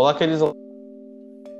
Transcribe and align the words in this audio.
Olá, 0.00 0.14
queridos 0.14 0.52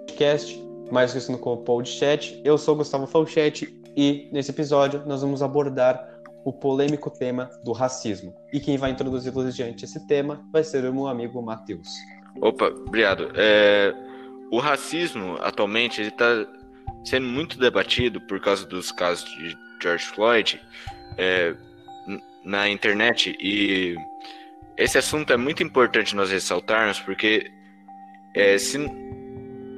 podcast, 0.06 0.64
mais 0.92 1.10
conhecido 1.10 1.38
como 1.38 1.64
Podchat. 1.64 2.40
Eu 2.44 2.56
sou 2.56 2.76
Gustavo 2.76 3.04
Falchetti 3.04 3.82
e 3.96 4.28
nesse 4.30 4.52
episódio 4.52 5.02
nós 5.06 5.22
vamos 5.22 5.42
abordar 5.42 6.08
o 6.44 6.52
polêmico 6.52 7.10
tema 7.10 7.50
do 7.64 7.72
racismo. 7.72 8.32
E 8.52 8.60
quem 8.60 8.78
vai 8.78 8.92
introduzir 8.92 9.32
diante 9.52 9.84
esse 9.84 10.06
tema 10.06 10.40
vai 10.52 10.62
ser 10.62 10.84
o 10.84 10.94
meu 10.94 11.08
amigo 11.08 11.42
Matheus. 11.42 11.88
Opa, 12.40 12.66
obrigado. 12.66 13.32
É, 13.34 13.92
o 14.52 14.60
racismo 14.60 15.36
atualmente 15.40 16.00
está 16.00 16.46
sendo 17.04 17.26
muito 17.26 17.58
debatido 17.58 18.20
por 18.20 18.40
causa 18.40 18.64
dos 18.64 18.92
casos 18.92 19.28
de 19.30 19.58
George 19.82 20.04
Floyd 20.04 20.60
é, 21.16 21.56
na 22.44 22.68
internet 22.68 23.36
e 23.40 23.96
esse 24.76 24.96
assunto 24.96 25.32
é 25.32 25.36
muito 25.36 25.60
importante 25.60 26.14
nós 26.14 26.30
ressaltarmos 26.30 27.00
porque 27.00 27.57
é, 28.34 28.58
se 28.58 28.78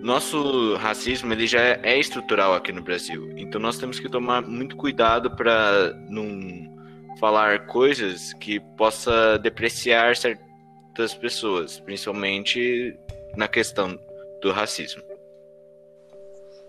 nosso 0.02 0.74
racismo 0.76 1.32
ele 1.32 1.46
já 1.46 1.60
é 1.82 1.98
estrutural 1.98 2.54
aqui 2.54 2.72
no 2.72 2.82
Brasil, 2.82 3.32
então 3.36 3.60
nós 3.60 3.78
temos 3.78 4.00
que 4.00 4.08
tomar 4.08 4.42
muito 4.42 4.76
cuidado 4.76 5.30
para 5.36 5.92
não 6.08 6.70
falar 7.18 7.66
coisas 7.66 8.32
que 8.34 8.58
possa 8.76 9.38
depreciar 9.38 10.16
certas 10.16 11.14
pessoas, 11.14 11.78
principalmente 11.80 12.98
na 13.36 13.46
questão 13.46 13.98
do 14.40 14.50
racismo. 14.52 15.02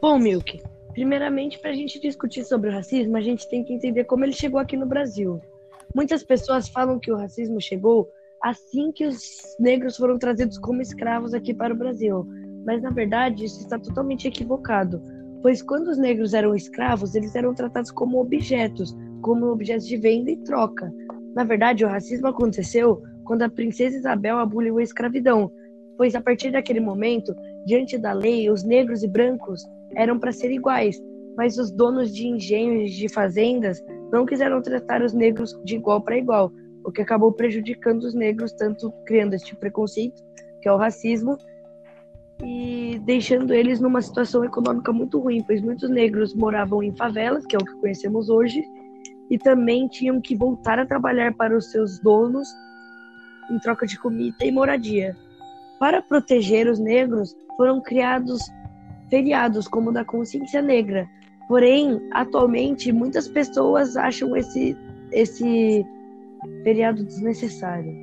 Bom, 0.02 0.20
Milk, 0.20 0.62
primeiramente 0.94 1.58
para 1.58 1.70
a 1.70 1.76
gente 1.76 2.00
discutir 2.00 2.44
sobre 2.44 2.70
o 2.70 2.74
racismo, 2.74 3.16
a 3.16 3.22
gente 3.22 3.48
tem 3.48 3.64
que 3.64 3.74
entender 3.74 4.04
como 4.04 4.26
ele 4.26 4.34
chegou 4.34 4.60
aqui 4.60 4.76
no 4.76 4.86
Brasil. 4.86 5.42
Muitas 5.96 6.24
pessoas 6.24 6.68
falam 6.68 7.00
que 7.00 7.12
o 7.12 7.18
racismo 7.18 7.62
chegou 7.62 8.12
assim 8.44 8.92
que 8.92 9.06
os 9.06 9.42
negros 9.60 9.98
foram 9.98 10.18
trazidos 10.18 10.58
como 10.58 10.82
escravos 10.82 11.34
aqui 11.34 11.54
para 11.54 11.74
o 11.74 11.78
Brasil. 11.78 12.26
Mas 12.66 12.82
na 12.82 12.90
verdade 12.90 13.46
isso 13.46 13.60
está 13.60 13.78
totalmente 13.80 14.28
equivocado, 14.28 15.02
pois 15.42 15.62
quando 15.62 15.88
os 15.88 15.98
negros 15.98 16.34
eram 16.34 16.56
escravos, 16.56 17.16
eles 17.16 17.36
eram 17.36 17.54
tratados 17.54 17.92
como 17.92 18.20
objetos, 18.20 18.96
como 19.22 19.48
objetos 19.48 19.88
de 19.88 19.98
venda 19.98 20.32
e 20.32 20.38
troca. 20.38 20.92
Na 21.36 21.44
verdade, 21.44 21.86
o 21.86 21.88
racismo 21.88 22.28
aconteceu 22.28 23.02
quando 23.24 23.44
a 23.44 23.50
princesa 23.50 23.98
Isabel 23.98 24.38
aboliu 24.38 24.78
a 24.78 24.84
escravidão, 24.84 25.52
pois 25.98 26.16
a 26.16 26.22
partir 26.22 26.52
daquele 26.52 26.80
momento, 26.80 27.34
diante 27.66 27.98
da 27.98 28.12
lei, 28.12 28.50
os 28.50 28.64
negros 28.64 29.04
e 29.04 29.08
brancos 29.08 29.64
eram 29.96 30.20
para 30.20 30.32
ser 30.32 30.52
iguais, 30.52 31.02
mas 31.38 31.58
os 31.58 31.72
donos 31.72 32.14
de 32.14 32.28
engenhos 32.28 32.92
de 32.92 33.08
fazendas 33.08 33.82
não 34.12 34.26
quiseram 34.26 34.62
tratar 34.62 35.02
os 35.02 35.14
negros 35.14 35.58
de 35.64 35.76
igual 35.76 36.02
para 36.02 36.18
igual, 36.18 36.52
o 36.84 36.92
que 36.92 37.02
acabou 37.02 37.32
prejudicando 37.32 38.04
os 38.04 38.14
negros, 38.14 38.52
tanto 38.54 38.92
criando 39.06 39.34
este 39.34 39.56
preconceito, 39.56 40.24
que 40.62 40.68
é 40.68 40.74
o 40.74 40.78
racismo, 40.78 41.38
e 42.44 43.00
deixando 43.06 43.54
eles 43.54 43.80
numa 43.80 44.02
situação 44.02 44.44
econômica 44.44 44.92
muito 44.92 45.20
ruim, 45.20 45.44
pois 45.44 45.62
muitos 45.62 45.90
negros 45.90 46.34
moravam 46.34 46.82
em 46.82 46.96
favelas, 46.96 47.46
que 47.46 47.56
é 47.56 47.60
o 47.60 47.66
que 47.66 47.80
conhecemos 47.80 48.30
hoje, 48.30 48.64
e 49.30 49.38
também 49.38 49.88
tinham 49.88 50.20
que 50.20 50.36
voltar 50.36 50.80
a 50.80 50.86
trabalhar 50.86 51.34
para 51.36 51.56
os 51.56 51.72
seus 51.72 52.00
donos 52.00 52.48
em 53.50 53.60
troca 53.60 53.86
de 53.86 53.98
comida 54.00 54.44
e 54.44 54.52
moradia. 54.52 55.16
Para 55.80 56.02
proteger 56.02 56.68
os 56.68 56.80
negros, 56.80 57.36
foram 57.58 57.82
criados 57.82 58.42
feriados 59.10 59.68
como 59.68 59.90
o 59.90 59.94
da 59.94 60.06
Consciência 60.06 60.62
Negra. 60.62 61.08
Porém, 61.48 62.02
atualmente, 62.12 62.92
muitas 62.92 63.28
pessoas 63.28 63.98
acham 63.98 64.36
esse, 64.36 64.78
esse 65.12 65.86
feriado 66.64 67.04
desnecessário. 67.04 67.96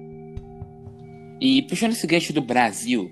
E 1.40 1.62
puxando 1.62 1.92
esse 1.92 2.06
gancho 2.06 2.32
do 2.32 2.40
Brasil, 2.40 3.10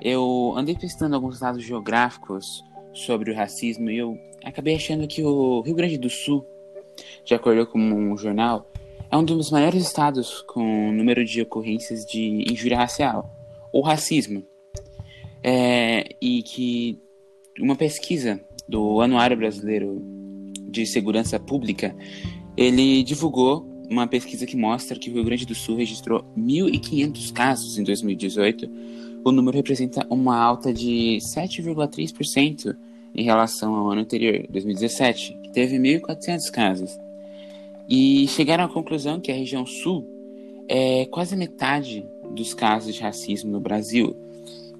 eu 0.00 0.54
andei 0.56 0.74
pesquisando 0.74 1.14
alguns 1.14 1.40
dados 1.40 1.62
geográficos 1.62 2.64
sobre 2.92 3.30
o 3.30 3.34
racismo 3.34 3.90
e 3.90 3.98
eu 3.98 4.18
acabei 4.44 4.74
achando 4.74 5.06
que 5.06 5.22
o 5.22 5.60
Rio 5.60 5.74
Grande 5.74 5.98
do 5.98 6.08
Sul, 6.08 6.44
de 7.24 7.34
acordo 7.34 7.66
com 7.66 7.78
um 7.78 8.16
jornal, 8.16 8.70
é 9.10 9.16
um 9.16 9.24
dos 9.24 9.50
maiores 9.50 9.82
estados 9.82 10.42
com 10.42 10.92
número 10.92 11.24
de 11.24 11.42
ocorrências 11.42 12.04
de 12.04 12.50
injúria 12.50 12.78
racial 12.78 13.30
ou 13.72 13.82
racismo. 13.82 14.44
É, 15.42 16.16
e 16.20 16.42
que 16.42 16.98
uma 17.60 17.76
pesquisa 17.76 18.40
do 18.68 19.00
Anuário 19.00 19.36
Brasileiro 19.36 20.02
de 20.68 20.84
Segurança 20.86 21.38
Pública, 21.38 21.94
ele 22.56 23.02
divulgou 23.02 23.75
uma 23.90 24.06
pesquisa 24.06 24.46
que 24.46 24.56
mostra 24.56 24.98
que 24.98 25.10
o 25.10 25.14
Rio 25.14 25.24
Grande 25.24 25.46
do 25.46 25.54
Sul 25.54 25.76
registrou 25.76 26.24
1.500 26.36 27.32
casos 27.32 27.78
em 27.78 27.84
2018. 27.84 28.68
O 29.24 29.32
número 29.32 29.56
representa 29.56 30.06
uma 30.10 30.36
alta 30.36 30.72
de 30.72 31.18
7,3% 31.20 32.76
em 33.14 33.24
relação 33.24 33.74
ao 33.74 33.90
ano 33.90 34.02
anterior, 34.02 34.46
2017, 34.50 35.38
que 35.42 35.50
teve 35.50 35.78
1.400 35.78 36.50
casos. 36.50 36.98
E 37.88 38.26
chegaram 38.28 38.64
à 38.64 38.68
conclusão 38.68 39.20
que 39.20 39.30
a 39.30 39.34
região 39.34 39.64
sul 39.64 40.06
é 40.68 41.06
quase 41.06 41.36
metade 41.36 42.06
dos 42.34 42.52
casos 42.52 42.94
de 42.94 43.00
racismo 43.00 43.50
no 43.50 43.60
Brasil, 43.60 44.16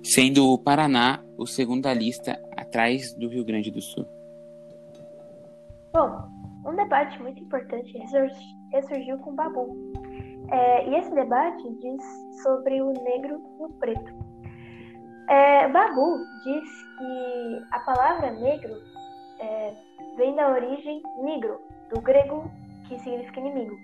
sendo 0.02 0.48
o 0.52 0.58
Paraná 0.58 1.22
o 1.38 1.46
segundo 1.46 1.82
da 1.82 1.94
lista, 1.94 2.40
atrás 2.56 3.12
do 3.12 3.28
Rio 3.28 3.44
Grande 3.44 3.70
do 3.70 3.80
Sul. 3.80 4.06
Bom, 5.92 6.28
um 6.66 6.74
debate 6.74 7.20
muito 7.22 7.42
importante 7.42 7.96
ressurgiu 8.72 9.18
com 9.18 9.34
Babu. 9.34 9.76
É, 10.50 10.88
e 10.88 10.96
esse 10.96 11.12
debate 11.14 11.62
diz 11.80 12.42
sobre 12.42 12.80
o 12.80 12.92
negro 12.92 13.40
e 13.60 13.64
o 13.64 13.68
preto. 13.80 14.12
É, 15.28 15.68
Babu 15.68 16.18
diz 16.44 16.68
que 16.98 17.64
a 17.72 17.80
palavra 17.80 18.30
negro 18.32 18.74
é, 19.40 19.74
vem 20.16 20.34
da 20.36 20.50
origem 20.50 21.02
negro, 21.22 21.60
do 21.92 22.00
grego 22.00 22.50
que 22.86 22.98
significa 23.00 23.40
inimigo. 23.40 23.76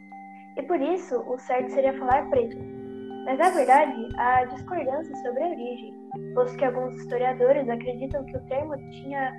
E 0.56 0.62
por 0.62 0.80
isso 0.80 1.18
o 1.20 1.38
certo 1.38 1.70
seria 1.70 1.98
falar 1.98 2.28
preto. 2.30 2.56
Mas 3.24 3.38
na 3.38 3.50
verdade 3.50 4.08
há 4.16 4.44
discordância 4.44 5.14
sobre 5.16 5.42
a 5.42 5.48
origem, 5.48 5.94
posto 6.34 6.56
que 6.56 6.64
alguns 6.64 6.94
historiadores 7.00 7.68
acreditam 7.68 8.24
que 8.24 8.36
o 8.36 8.46
termo 8.46 8.76
tinha, 8.90 9.32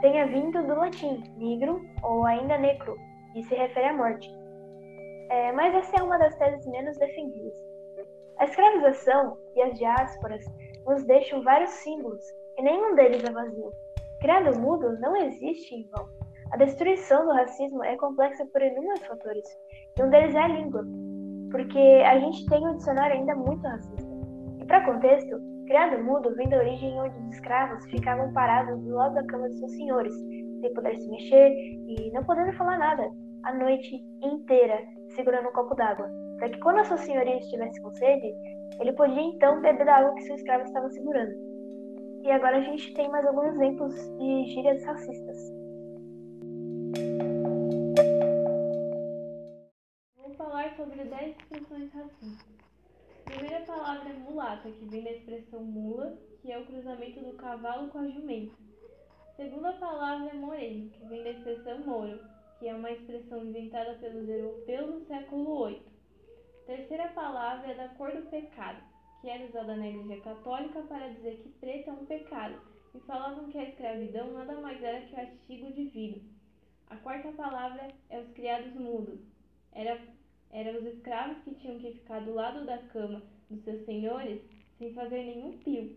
tenha 0.00 0.26
vindo 0.26 0.62
do 0.66 0.74
latim 0.74 1.22
negro 1.36 1.80
ou 2.02 2.24
ainda 2.24 2.58
necro, 2.58 2.96
e 3.34 3.42
se 3.42 3.54
refere 3.54 3.86
à 3.86 3.92
morte. 3.92 4.28
É, 5.30 5.52
mas 5.52 5.74
essa 5.74 5.96
é 5.96 6.02
uma 6.02 6.18
das 6.18 6.36
teses 6.36 6.66
menos 6.66 6.96
defendidas. 6.98 7.54
A 8.38 8.44
escravização 8.44 9.36
e 9.54 9.62
as 9.62 9.78
diásporas 9.78 10.44
nos 10.86 11.04
deixam 11.04 11.42
vários 11.42 11.70
símbolos, 11.70 12.24
e 12.56 12.62
nenhum 12.62 12.94
deles 12.94 13.22
é 13.24 13.30
vazio. 13.30 13.70
Criado 14.20 14.58
mudo 14.58 14.98
não 15.00 15.16
existe 15.16 15.74
em 15.74 15.88
vão. 15.90 16.08
A 16.52 16.56
destruição 16.56 17.26
do 17.26 17.32
racismo 17.32 17.84
é 17.84 17.96
complexa 17.96 18.46
por 18.46 18.62
inúmeros 18.62 19.04
fatores, 19.06 19.46
e 19.98 20.02
um 20.02 20.08
deles 20.08 20.34
é 20.34 20.38
a 20.38 20.48
língua, 20.48 20.84
porque 21.50 21.78
a 21.78 22.18
gente 22.18 22.46
tem 22.46 22.66
um 22.66 22.76
dicionário 22.76 23.16
ainda 23.16 23.34
muito 23.34 23.66
racista. 23.66 24.08
E 24.60 24.64
para 24.64 24.84
contexto, 24.84 25.57
criado 25.68 26.02
mudo 26.02 26.34
vem 26.34 26.48
da 26.48 26.56
origem 26.56 26.98
onde 26.98 27.14
os 27.18 27.34
escravos 27.34 27.84
ficavam 27.90 28.32
parados 28.32 28.82
do 28.82 28.94
lado 28.94 29.14
da 29.14 29.24
cama 29.24 29.50
de 29.50 29.58
seus 29.58 29.72
senhores, 29.72 30.14
sem 30.60 30.72
poder 30.72 30.96
se 30.96 31.08
mexer 31.10 31.50
e 31.50 32.10
não 32.12 32.24
podendo 32.24 32.54
falar 32.54 32.78
nada, 32.78 33.06
a 33.44 33.52
noite 33.52 34.02
inteira 34.22 34.82
segurando 35.14 35.50
um 35.50 35.52
copo 35.52 35.74
d'água, 35.74 36.10
para 36.38 36.48
que 36.48 36.58
quando 36.60 36.78
a 36.78 36.84
sua 36.84 36.96
senhoria 36.96 37.36
estivesse 37.36 37.80
com 37.82 37.92
sede, 37.92 38.32
ele 38.80 38.94
podia 38.94 39.20
então 39.20 39.60
beber 39.60 39.84
da 39.84 39.96
água 39.96 40.14
que 40.14 40.22
seu 40.22 40.36
escravo 40.36 40.64
estava 40.64 40.88
segurando. 40.88 41.34
E 42.24 42.30
agora 42.30 42.56
a 42.56 42.62
gente 42.62 42.94
tem 42.94 43.10
mais 43.10 43.26
alguns 43.26 43.48
exemplos 43.54 43.94
de 44.18 44.44
gírias 44.46 44.82
racistas. 44.84 45.58
sobre 50.76 51.02
10 51.02 51.36
expressões 51.36 51.92
racistas. 51.92 52.67
Primeira 53.28 53.60
palavra 53.66 54.08
é 54.08 54.12
mulata, 54.14 54.70
que 54.70 54.86
vem 54.86 55.04
da 55.04 55.10
expressão 55.10 55.62
mula, 55.62 56.16
que 56.40 56.50
é 56.50 56.58
o 56.58 56.64
cruzamento 56.64 57.20
do 57.20 57.34
cavalo 57.34 57.88
com 57.88 57.98
a 57.98 58.08
jumenta. 58.08 58.56
Segunda 59.36 59.74
palavra 59.74 60.30
é 60.30 60.32
moreno, 60.32 60.88
que 60.88 61.04
vem 61.04 61.22
da 61.22 61.30
expressão 61.32 61.78
moro, 61.80 62.18
que 62.58 62.66
é 62.66 62.74
uma 62.74 62.90
expressão 62.90 63.44
inventada 63.44 63.98
pelos 63.98 64.26
europeus 64.26 64.94
no 64.94 65.06
século 65.06 65.66
VIII. 65.66 65.82
Terceira 66.66 67.08
palavra 67.08 67.70
é 67.70 67.74
da 67.74 67.88
cor 67.88 68.12
do 68.12 68.30
pecado, 68.30 68.82
que 69.20 69.28
era 69.28 69.44
usada 69.44 69.76
na 69.76 69.88
Igreja 69.88 70.22
Católica 70.22 70.80
para 70.84 71.08
dizer 71.08 71.36
que 71.42 71.50
preto 71.60 71.90
é 71.90 71.92
um 71.92 72.06
pecado, 72.06 72.62
e 72.94 73.00
falavam 73.00 73.50
que 73.50 73.58
a 73.58 73.68
escravidão 73.68 74.32
nada 74.32 74.58
mais 74.58 74.82
era 74.82 75.02
que 75.02 75.12
o 75.12 75.16
castigo 75.16 75.70
divino. 75.72 76.22
A 76.88 76.96
quarta 76.96 77.30
palavra 77.32 77.88
é 78.08 78.20
os 78.20 78.32
criados 78.32 78.72
mudos. 78.72 79.20
Era 79.72 80.00
eram 80.50 80.78
os 80.78 80.86
escravos 80.86 81.42
que 81.44 81.54
tinham 81.54 81.78
que 81.78 81.92
ficar 81.92 82.20
do 82.20 82.34
lado 82.34 82.64
da 82.64 82.78
cama 82.78 83.22
dos 83.50 83.62
seus 83.64 83.84
senhores 83.84 84.40
sem 84.78 84.92
fazer 84.94 85.24
nenhum 85.24 85.58
pio. 85.58 85.96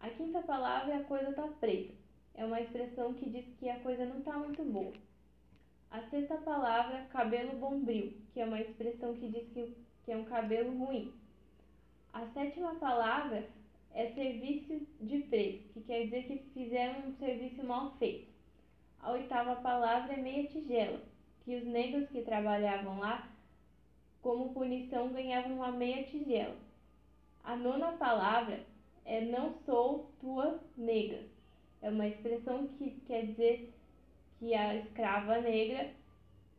A 0.00 0.10
quinta 0.10 0.42
palavra 0.42 0.94
é 0.94 0.96
a 0.98 1.04
coisa 1.04 1.32
tá 1.32 1.48
preta. 1.60 1.94
É 2.34 2.44
uma 2.44 2.60
expressão 2.60 3.14
que 3.14 3.30
diz 3.30 3.46
que 3.58 3.68
a 3.68 3.78
coisa 3.80 4.04
não 4.04 4.18
está 4.18 4.36
muito 4.36 4.62
boa. 4.64 4.92
A 5.90 6.02
sexta 6.10 6.36
palavra 6.38 7.06
cabelo 7.12 7.56
bombril, 7.58 8.12
que 8.32 8.40
é 8.40 8.44
uma 8.44 8.60
expressão 8.60 9.14
que 9.14 9.28
diz 9.28 9.48
que, 9.52 9.76
que 10.04 10.12
é 10.12 10.16
um 10.16 10.24
cabelo 10.24 10.76
ruim. 10.76 11.14
A 12.12 12.26
sétima 12.28 12.74
palavra 12.74 13.48
é 13.92 14.10
serviço 14.10 14.86
de 15.00 15.20
preço, 15.20 15.68
que 15.72 15.80
quer 15.82 16.04
dizer 16.04 16.24
que 16.24 16.38
fizeram 16.52 17.08
um 17.08 17.16
serviço 17.16 17.64
mal 17.64 17.96
feito. 17.96 18.28
A 19.00 19.12
oitava 19.12 19.56
palavra 19.56 20.14
é 20.14 20.16
meia 20.16 20.48
tigela, 20.48 21.00
que 21.44 21.56
os 21.56 21.64
negros 21.64 22.08
que 22.10 22.22
trabalhavam 22.22 22.98
lá, 22.98 23.28
como 24.24 24.54
punição, 24.54 25.12
ganhavam 25.12 25.56
uma 25.56 25.70
meia 25.70 26.02
tigela. 26.04 26.56
A 27.44 27.54
nona 27.54 27.92
palavra 27.92 28.60
é 29.04 29.20
não 29.20 29.54
sou 29.66 30.10
tua 30.18 30.58
negra. 30.78 31.20
É 31.82 31.90
uma 31.90 32.08
expressão 32.08 32.66
que 32.78 33.02
quer 33.06 33.26
dizer 33.26 33.70
que 34.38 34.54
a 34.54 34.76
escrava 34.76 35.42
negra 35.42 35.90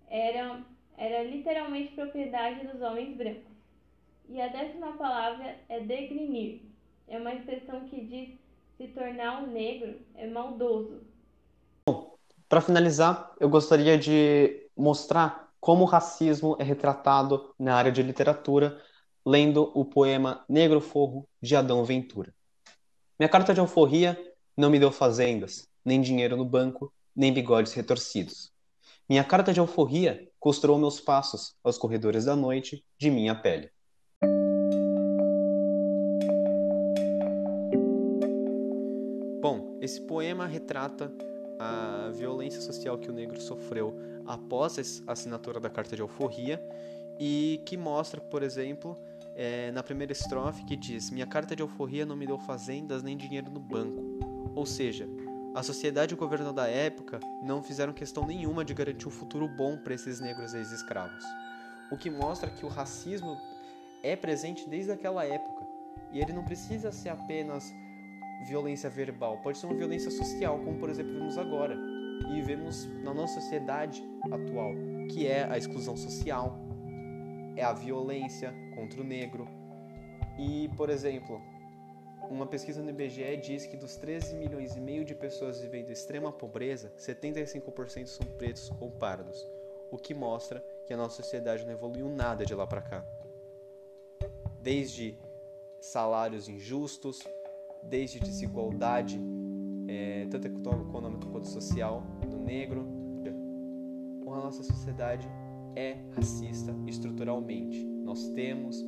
era, 0.08 0.62
era 0.96 1.24
literalmente 1.24 1.96
propriedade 1.96 2.68
dos 2.68 2.80
homens 2.84 3.18
brancos. 3.18 3.56
E 4.30 4.40
a 4.40 4.48
décima 4.48 4.94
palavra 4.94 5.56
é 5.68 5.80
degrinir. 5.80 6.62
É 7.08 7.18
uma 7.18 7.34
expressão 7.34 7.88
que 7.90 8.00
diz 8.06 8.30
se 8.78 8.94
tornar 8.94 9.42
um 9.42 9.48
negro 9.48 10.00
é 10.14 10.28
maldoso. 10.28 11.02
Para 12.48 12.62
finalizar, 12.62 13.34
eu 13.40 13.50
gostaria 13.50 13.98
de 13.98 14.70
mostrar 14.78 15.45
como 15.66 15.82
o 15.84 15.88
racismo 15.88 16.56
é 16.60 16.64
retratado 16.64 17.52
na 17.58 17.74
área 17.76 17.92
de 17.92 18.04
literatura, 18.04 18.80
lendo 19.26 19.72
o 19.74 19.84
poema 19.84 20.46
Negro 20.48 20.80
Forro 20.80 21.28
de 21.42 21.56
Adão 21.56 21.84
Ventura. 21.84 22.32
Minha 23.18 23.28
carta 23.28 23.52
de 23.52 23.60
alforria 23.60 24.16
não 24.56 24.70
me 24.70 24.78
deu 24.78 24.92
fazendas, 24.92 25.68
nem 25.84 26.00
dinheiro 26.00 26.38
no 26.38 26.46
banco, 26.46 26.94
nem 27.16 27.34
bigodes 27.34 27.74
retorcidos. 27.74 28.52
Minha 29.10 29.24
carta 29.24 29.52
de 29.52 29.60
alforria 29.60 30.30
costurou 30.40 30.78
meus 30.78 31.00
passos 31.00 31.56
aos 31.64 31.80
corredores 31.80 32.26
da 32.26 32.36
noite 32.36 32.86
de 33.00 33.10
minha 33.10 33.34
pele. 33.34 33.72
Bom, 39.42 39.80
esse 39.82 40.00
poema 40.06 40.46
retrata 40.46 41.12
a 41.60 42.12
violência 42.14 42.62
social 42.62 42.98
que 42.98 43.10
o 43.10 43.14
negro 43.14 43.40
sofreu 43.40 43.98
após 44.26 45.04
a 45.08 45.12
assinatura 45.12 45.60
da 45.60 45.70
carta 45.70 45.96
de 45.96 46.02
alforria 46.02 46.62
e 47.20 47.62
que 47.66 47.78
mostra, 47.78 48.20
por 48.20 48.44
exemplo, 48.44 48.98
é, 49.36 49.72
na 49.72 49.84
primeira 49.84 50.12
estrofe 50.12 50.64
que 50.66 50.76
diz: 50.76 51.10
Minha 51.10 51.28
carta 51.28 51.56
de 51.56 51.62
alforria 51.62 52.06
não 52.06 52.16
me 52.16 52.26
deu 52.26 52.38
fazendas 52.38 53.04
nem 53.04 53.16
dinheiro 53.16 53.50
no 53.50 53.60
banco. 53.60 54.04
Ou 54.56 54.66
seja, 54.66 55.08
a 55.54 55.64
sociedade 55.64 56.14
e 56.14 56.16
o 56.16 56.18
governo 56.18 56.52
da 56.52 56.68
época 56.68 57.20
não 57.42 57.64
fizeram 57.64 57.94
questão 57.94 58.26
nenhuma 58.26 58.64
de 58.64 58.74
garantir 58.74 59.08
um 59.08 59.12
futuro 59.12 59.48
bom 59.48 59.78
para 59.78 59.94
esses 59.94 60.20
negros 60.20 60.54
ex-escravos. 60.54 61.24
O 61.92 61.98
que 61.98 62.10
mostra 62.10 62.50
que 62.50 62.66
o 62.66 62.70
racismo 62.70 63.38
é 64.04 64.16
presente 64.16 64.70
desde 64.70 64.92
aquela 64.92 65.26
época. 65.26 65.66
E 66.12 66.20
ele 66.20 66.32
não 66.32 66.44
precisa 66.44 66.92
ser 66.92 67.10
apenas 67.10 67.74
violência 68.46 68.90
verbal, 68.90 69.38
pode 69.40 69.58
ser 69.58 69.66
uma 69.66 69.76
violência 69.76 70.12
social, 70.12 70.60
como 70.60 70.80
por 70.80 70.90
exemplo 70.90 71.14
vemos 71.14 71.38
agora. 71.38 71.76
E 72.30 72.42
vemos 72.42 72.86
na 73.04 73.14
nossa 73.14 73.40
sociedade 73.40 74.04
atual, 74.32 74.72
que 75.12 75.28
é 75.28 75.44
a 75.44 75.58
exclusão 75.58 75.96
social, 75.96 76.58
é 77.56 77.64
a 77.64 77.74
violência 77.74 78.54
contra 78.76 79.02
o 79.02 79.04
negro. 79.04 79.48
E, 80.38 80.70
por 80.76 80.90
exemplo, 80.90 81.42
uma 82.30 82.46
pesquisa 82.46 82.82
no 82.82 82.90
IBGE 82.90 83.38
diz 83.38 83.66
que 83.66 83.78
dos 83.78 83.96
13 83.96 84.36
milhões 84.36 84.76
e 84.76 84.80
meio 84.80 85.06
de 85.06 85.14
pessoas 85.14 85.60
vivendo 85.60 85.90
em 85.90 85.94
extrema 85.94 86.32
pobreza, 86.32 86.92
75% 86.98 88.08
são 88.08 88.26
pretos 88.38 88.72
ou 88.80 88.90
pardos, 88.92 89.46
o 89.92 89.98
que 89.98 90.14
mostra 90.14 90.64
que 90.88 90.94
a 90.94 90.98
nossa 90.98 91.22
sociedade 91.22 91.66
não 91.66 91.72
evoluiu 91.72 92.10
nada 92.10 92.46
de 92.46 92.56
lá 92.56 92.66
para 92.66 92.82
cá. 92.82 93.06
Desde 94.62 95.18
salários 95.80 96.50
injustos, 96.50 97.24
desde 97.90 98.20
desigualdade, 98.20 99.20
é, 99.88 100.28
tanto 100.30 100.48
econômica 100.48 101.28
quanto 101.28 101.48
social, 101.48 102.04
do 102.30 102.38
negro. 102.38 102.86
A 104.28 104.40
nossa 104.46 104.64
sociedade 104.64 105.28
é 105.76 105.98
racista 106.12 106.76
estruturalmente. 106.88 107.84
Nós 107.86 108.28
temos 108.30 108.84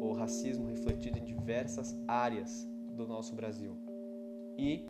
o 0.00 0.12
racismo 0.12 0.66
refletido 0.66 1.18
em 1.18 1.24
diversas 1.24 1.98
áreas 2.06 2.68
do 2.94 3.06
nosso 3.06 3.34
Brasil. 3.34 3.76
E 4.56 4.84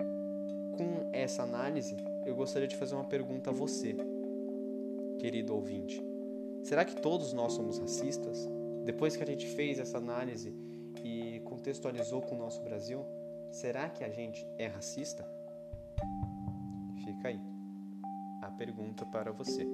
com 0.77 1.11
essa 1.13 1.43
análise, 1.43 1.97
eu 2.27 2.35
gostaria 2.35 2.69
de 2.69 2.77
fazer 2.77 2.95
uma 2.95 3.05
pergunta 3.05 3.51
a 3.51 3.53
você, 3.53 3.97
querido 5.19 5.55
ouvinte. 5.55 6.03
Será 6.63 6.85
que 6.85 7.01
todos 7.01 7.33
nós 7.33 7.53
somos 7.55 7.79
racistas? 7.79 8.49
Depois 8.85 9.17
que 9.17 9.23
a 9.23 9.27
gente 9.27 9.47
fez 9.47 9.79
essa 9.79 9.99
análise 9.99 10.55
e 11.05 11.41
contextualizou 11.41 12.23
com 12.23 12.35
o 12.35 12.39
nosso 12.39 12.63
Brasil, 12.63 13.05
será 13.53 13.89
que 13.89 14.03
a 14.03 14.09
gente 14.09 14.47
é 14.59 14.67
racista? 14.67 15.25
Fica 17.05 17.29
aí 17.29 17.41
a 18.41 18.51
pergunta 18.51 19.07
para 19.07 19.31
você. 19.31 19.65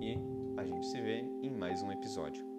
E 0.00 0.16
a 0.56 0.64
gente 0.64 0.86
se 0.86 1.00
vê 1.00 1.20
em 1.42 1.50
mais 1.50 1.82
um 1.82 1.92
episódio. 1.92 2.49